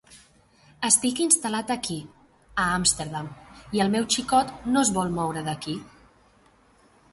[0.87, 1.97] Estic instal·lat aquí,
[2.63, 3.29] a Amsterdam,
[3.79, 5.79] i el meu xicot no es vol moure d'aquí.